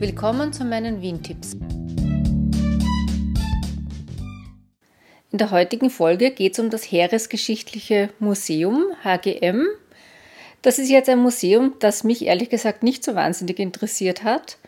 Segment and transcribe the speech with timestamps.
[0.00, 1.56] Willkommen zu meinen Wien-Tipps.
[5.32, 9.66] In der heutigen Folge geht es um das Heeresgeschichtliche Museum HGM.
[10.62, 14.58] Das ist jetzt ein Museum, das mich ehrlich gesagt nicht so wahnsinnig interessiert hat,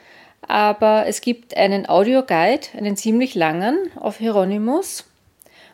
[0.43, 5.05] aber es gibt einen Audioguide, einen ziemlich langen auf Hieronymus.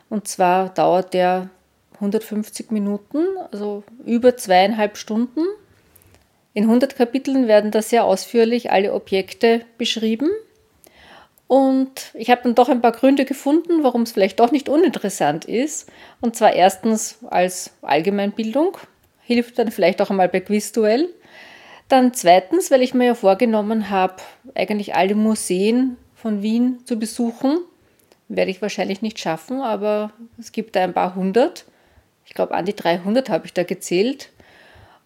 [0.07, 1.49] Und zwar dauert der
[1.95, 5.41] 150 Minuten, also über zweieinhalb Stunden.
[6.57, 10.31] In 100 Kapiteln werden da sehr ausführlich alle Objekte beschrieben.
[11.45, 15.45] Und ich habe dann doch ein paar Gründe gefunden, warum es vielleicht doch nicht uninteressant
[15.45, 15.87] ist.
[16.19, 18.75] Und zwar erstens als Allgemeinbildung,
[19.21, 21.09] hilft dann vielleicht auch einmal bei Quizduell.
[21.89, 24.15] Dann zweitens, weil ich mir ja vorgenommen habe,
[24.55, 27.59] eigentlich alle Museen von Wien zu besuchen.
[28.29, 31.65] Werde ich wahrscheinlich nicht schaffen, aber es gibt da ein paar hundert.
[32.25, 34.31] Ich glaube, an die 300 habe ich da gezählt.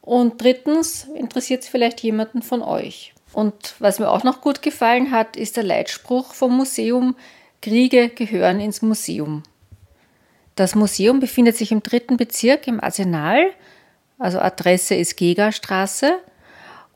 [0.02, 3.14] Und drittens interessiert es vielleicht jemanden von euch.
[3.34, 7.16] Und was mir auch noch gut gefallen hat, ist der Leitspruch vom Museum,
[7.62, 9.44] Kriege gehören ins Museum.
[10.56, 13.52] Das Museum befindet sich im dritten Bezirk im Arsenal,
[14.17, 16.20] also Adresse ist Gegerstraße.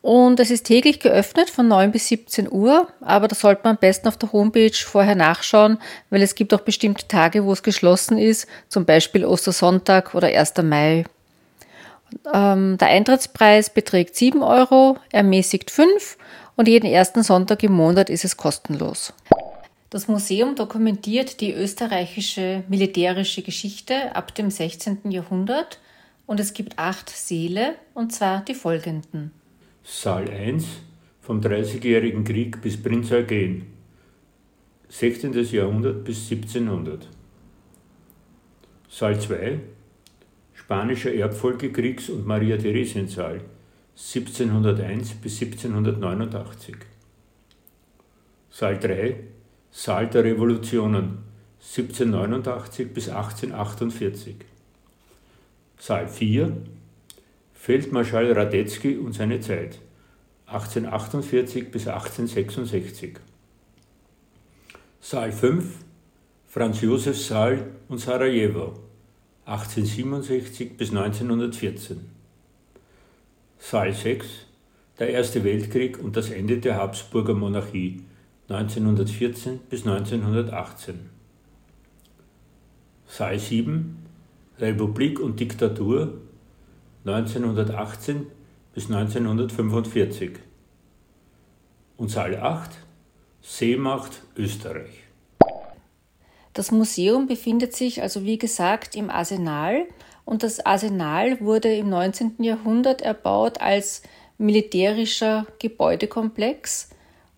[0.02, 3.80] Und es ist täglich geöffnet von 9 bis 17 Uhr, aber da sollte man am
[3.80, 5.80] besten auf der Homepage vorher nachschauen,
[6.12, 10.54] weil es gibt auch bestimmte Tage, wo es geschlossen ist, zum Beispiel Ostersonntag oder 1.
[10.62, 11.06] Mai.
[12.34, 16.18] Ähm, der Eintrittspreis beträgt 7 Euro, ermäßigt 5
[16.56, 19.14] und jeden ersten Sonntag im Monat ist es kostenlos.
[19.90, 25.12] Das Museum dokumentiert die österreichische militärische Geschichte ab dem 16.
[25.12, 25.80] Jahrhundert
[26.26, 29.32] und es gibt acht Säle, und zwar die folgenden.
[29.84, 30.66] Saal 1
[31.22, 33.68] vom Dreißigjährigen Krieg bis Prinz Eugen,
[34.90, 35.34] 16.
[35.52, 37.08] Jahrhundert bis 1700.
[38.90, 39.60] Saal 2
[40.66, 43.42] Spanischer Erbfolgekriegs- und Maria-Theresien-Saal
[43.96, 46.76] 1701 bis 1789.
[48.50, 49.16] Saal 3
[49.70, 51.20] Saal der Revolutionen
[51.60, 54.38] 1789 bis 1848.
[55.78, 56.58] Saal 4
[57.54, 59.80] Feldmarschall Radetzky und seine Zeit
[60.48, 63.20] 1848 bis 1866.
[65.00, 65.64] Saal 5
[66.48, 68.80] Franz Josef Saal und Sarajevo
[69.46, 72.02] 1867 bis 1914.
[73.60, 74.26] Saal 6
[74.98, 78.02] Der Erste Weltkrieg und das Ende der Habsburger Monarchie
[78.50, 81.12] 1914 bis 1918.
[83.06, 83.98] Saal 7
[84.58, 86.22] Republik und Diktatur
[87.06, 88.26] 1918
[88.74, 90.40] bis 1945.
[91.98, 92.72] Und Saal 8
[93.42, 95.05] Seemacht Österreich.
[96.56, 99.88] Das Museum befindet sich also wie gesagt im Arsenal
[100.24, 102.36] und das Arsenal wurde im 19.
[102.40, 104.02] Jahrhundert erbaut als
[104.38, 106.92] militärischer Gebäudekomplex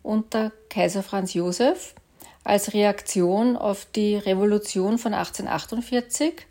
[0.03, 1.95] unter Kaiser Franz Josef
[2.43, 6.45] als Reaktion auf die Revolution von 1848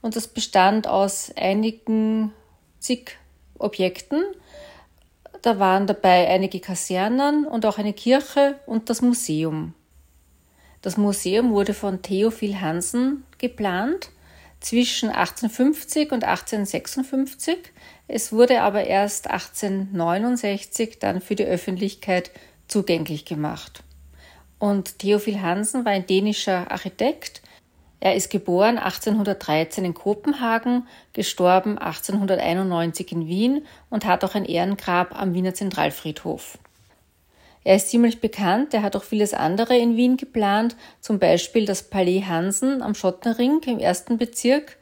[0.00, 2.32] und das bestand aus einigen
[2.80, 3.18] zig
[3.58, 4.24] Objekten.
[5.42, 9.74] Da waren dabei einige Kasernen und auch eine Kirche und das Museum.
[10.86, 14.10] Das Museum wurde von Theophil Hansen geplant
[14.60, 17.56] zwischen 1850 und 1856.
[18.06, 22.30] Es wurde aber erst 1869 dann für die Öffentlichkeit
[22.68, 23.82] zugänglich gemacht.
[24.60, 27.42] Und Theophil Hansen war ein dänischer Architekt.
[27.98, 35.20] Er ist geboren 1813 in Kopenhagen, gestorben 1891 in Wien und hat auch ein Ehrengrab
[35.20, 36.58] am Wiener Zentralfriedhof.
[37.66, 41.82] Er ist ziemlich bekannt, er hat auch vieles andere in Wien geplant, zum Beispiel das
[41.82, 44.76] Palais Hansen am Schottenring im ersten Bezirk.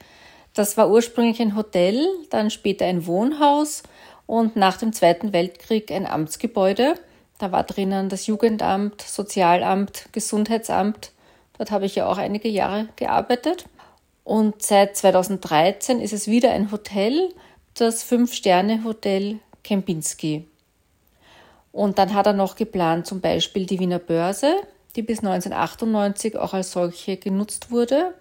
[0.53, 3.84] Das war ursprünglich ein Hotel, dann später ein Wohnhaus
[4.27, 6.97] und nach dem Zweiten Weltkrieg ein Amtsgebäude.
[7.39, 11.12] Da war drinnen das Jugendamt, Sozialamt, Gesundheitsamt.
[11.56, 13.65] Dort habe ich ja auch einige Jahre gearbeitet.
[14.25, 17.33] Und seit 2013 ist es wieder ein Hotel,
[17.73, 20.44] das Fünf-Sterne-Hotel Kempinski.
[21.75, 24.55] Und dann hat er noch geplant, zum Beispiel die Wiener Börse,
[24.94, 28.15] die bis 1998 auch als solche genutzt wurde,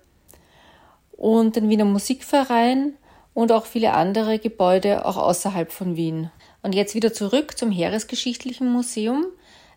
[1.11, 2.95] und den Wiener Musikverein
[3.35, 6.31] und auch viele andere Gebäude auch außerhalb von Wien.
[6.63, 9.27] Und jetzt wieder zurück zum Heeresgeschichtlichen Museum.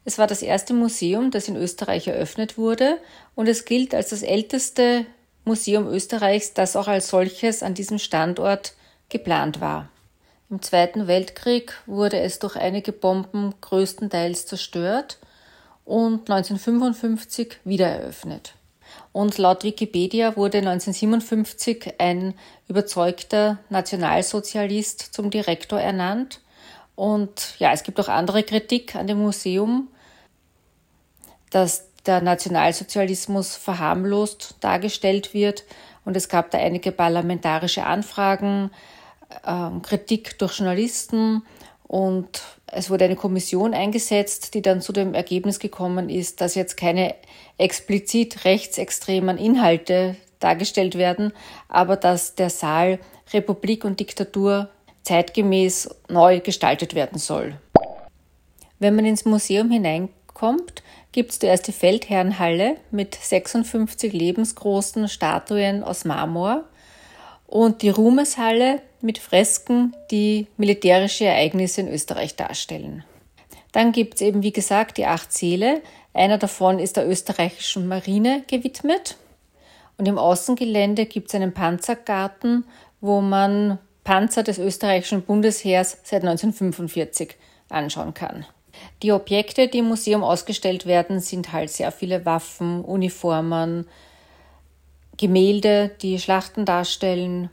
[0.06, 2.96] Es war das erste Museum, das in Österreich eröffnet wurde
[3.34, 5.05] und es gilt als das älteste
[5.44, 8.73] Museum Österreichs, das auch als solches an diesem Standort
[9.11, 9.90] geplant war.
[10.48, 15.19] Im Zweiten Weltkrieg wurde es durch einige Bomben größtenteils zerstört
[15.84, 18.54] und 1955 wieder eröffnet.
[19.12, 22.34] Und laut Wikipedia wurde 1957 ein
[22.69, 26.40] überzeugter Nationalsozialist zum Direktor ernannt.
[26.94, 29.88] Und ja, es gibt auch andere Kritik an dem Museum.
[31.50, 35.64] dass der Nationalsozialismus verharmlost dargestellt wird.
[36.04, 38.70] Und es gab da einige parlamentarische Anfragen,
[39.44, 41.43] äh, Kritik durch Journalisten
[41.87, 46.76] und es wurde eine Kommission eingesetzt, die dann zu dem Ergebnis gekommen ist, dass jetzt
[46.76, 47.14] keine
[47.58, 51.32] explizit rechtsextremen Inhalte dargestellt werden,
[51.69, 52.99] aber dass der Saal
[53.32, 54.69] Republik und Diktatur
[55.02, 57.58] zeitgemäß neu gestaltet werden soll.
[58.78, 60.82] Wenn man ins Museum hineinkommt,
[61.12, 66.64] gibt es zuerst die Feldherrenhalle mit 56 lebensgroßen Statuen aus Marmor
[67.46, 73.04] und die Ruhmeshalle mit Fresken, die militärische Ereignisse in Österreich darstellen.
[73.72, 75.82] Dann gibt es eben, wie gesagt, die acht Säle.
[76.14, 79.16] Einer davon ist der österreichischen Marine gewidmet.
[79.98, 82.64] Und im Außengelände gibt es einen Panzergarten,
[83.00, 87.34] wo man Panzer des österreichischen Bundesheers seit 1945
[87.69, 88.46] anschauen kann.
[89.02, 93.87] Die Objekte, die im Museum ausgestellt werden, sind halt sehr viele Waffen, Uniformen,
[95.16, 97.50] Gemälde, die Schlachten darstellen.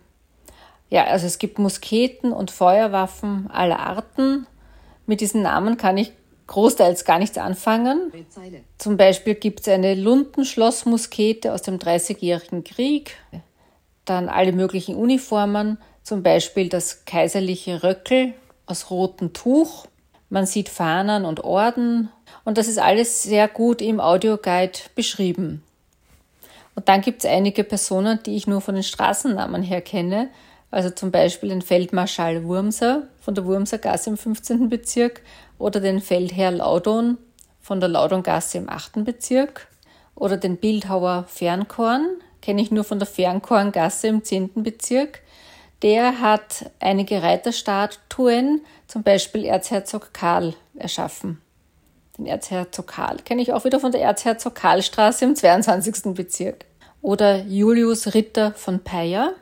[0.89, 4.45] Ja, also es gibt Musketen und Feuerwaffen aller Arten.
[5.05, 6.11] Mit diesen Namen kann ich
[6.47, 8.11] großteils gar nichts anfangen.
[8.77, 13.17] Zum Beispiel gibt es eine Lundenschlossmuskete aus dem Dreißigjährigen Krieg,
[14.05, 18.33] dann alle möglichen Uniformen, zum Beispiel das kaiserliche Röckel
[18.65, 19.87] aus rotem Tuch.
[20.29, 22.09] Man sieht Fahnen und Orden
[22.43, 25.63] und das ist alles sehr gut im Audioguide beschrieben.
[26.75, 30.29] Und dann gibt es einige Personen, die ich nur von den Straßennamen her kenne.
[30.71, 34.69] Also zum Beispiel den Feldmarschall Wurmser von der Wurmsergasse im 15.
[34.69, 35.21] Bezirk
[35.59, 37.17] oder den Feldherr Laudon
[37.61, 39.05] von der Laudongasse im 8.
[39.05, 39.67] Bezirk
[40.15, 42.07] oder den Bildhauer Fernkorn,
[42.41, 44.63] kenne ich nur von der Fernkorngasse im 10.
[44.63, 45.21] Bezirk.
[45.83, 51.42] Der hat einige Reiterstatuen, zum Beispiel Erzherzog Karl, erschaffen.
[52.17, 56.13] Den Erzherzog Karl kenne ich auch wieder von der Erzherzog Karlstraße im 22.
[56.13, 56.65] Bezirk.
[57.01, 59.33] Oder Julius Ritter von Peyer,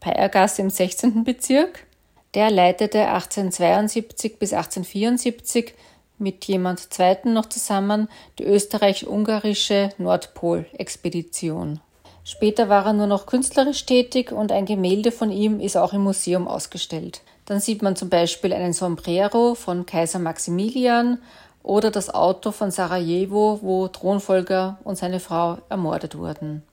[0.00, 1.24] Peyergasse im 16.
[1.24, 1.86] Bezirk.
[2.34, 5.74] Der leitete 1872 bis 1874
[6.18, 11.80] mit jemand Zweiten noch zusammen die österreich-ungarische Nordpol-Expedition.
[12.28, 16.00] Später war er nur noch künstlerisch tätig und ein Gemälde von ihm ist auch im
[16.00, 17.20] Museum ausgestellt.
[17.44, 21.18] Dann sieht man zum Beispiel einen Sombrero von Kaiser Maximilian
[21.62, 26.64] oder das Auto von Sarajevo, wo Thronfolger und seine Frau ermordet wurden.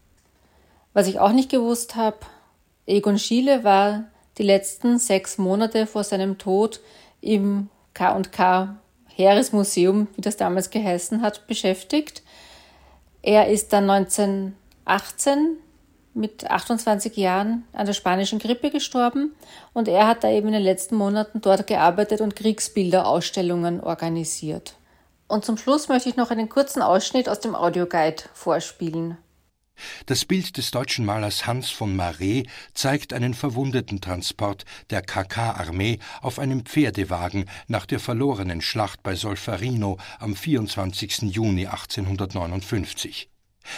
[0.94, 2.18] Was ich auch nicht gewusst habe,
[2.88, 4.06] Egon Schiele war
[4.40, 6.80] die letzten sechs Monate vor seinem Tod
[7.22, 8.76] im K&K
[9.06, 12.24] Heeresmuseum, wie das damals geheißen hat, beschäftigt.
[13.22, 13.86] Er ist dann
[14.86, 15.58] 1918
[16.14, 19.34] mit 28 Jahren an der spanischen Grippe gestorben
[19.74, 24.76] und er hat da eben in den letzten Monaten dort gearbeitet und Kriegsbilderausstellungen organisiert.
[25.28, 29.18] Und zum Schluss möchte ich noch einen kurzen Ausschnitt aus dem Audioguide vorspielen.
[30.06, 32.44] Das Bild des deutschen Malers Hans von Marais
[32.76, 40.36] zeigt einen Verwundetentransport der KK-Armee auf einem Pferdewagen nach der verlorenen Schlacht bei Solferino am
[40.36, 41.24] 24.
[41.24, 43.33] Juni 1859.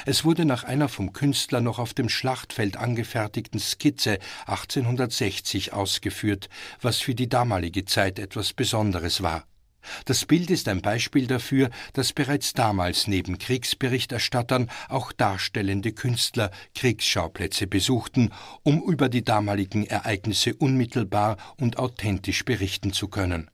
[0.05, 6.49] Es wurde nach einer vom Künstler noch auf dem Schlachtfeld angefertigten Skizze 1860 ausgeführt,
[6.81, 9.45] was für die damalige Zeit etwas Besonderes war.
[10.06, 17.68] Das Bild ist ein Beispiel dafür, dass bereits damals neben Kriegsberichterstattern auch darstellende Künstler Kriegsschauplätze
[17.68, 18.31] besuchten,
[18.63, 23.49] um über die damaligen Ereignisse unmittelbar und authentisch berichten zu können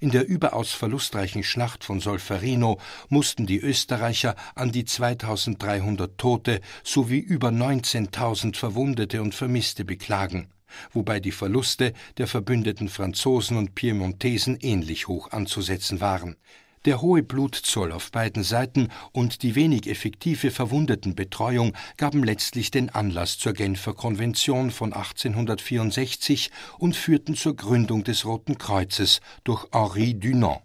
[0.00, 7.18] in der überaus verlustreichen Schlacht von Solferino mussten die Österreicher an die 2300 Tote sowie
[7.18, 10.48] über 19.000 Verwundete und Vermisste beklagen,
[10.92, 16.36] wobei die Verluste der verbündeten Franzosen und Piemontesen ähnlich hoch anzusetzen waren
[16.84, 23.38] der hohe Blutzoll auf beiden Seiten und die wenig effektive Verwundetenbetreuung gaben letztlich den Anlass
[23.38, 30.60] zur Genfer Konvention von 1864 und führten zur Gründung des Roten Kreuzes durch Henri Dunant.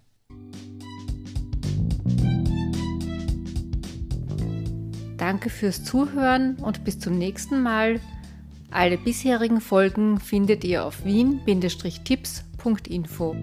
[5.17, 7.99] Danke fürs Zuhören und bis zum nächsten Mal.
[8.71, 13.35] Alle bisherigen Folgen findet ihr auf wien-tipps.info.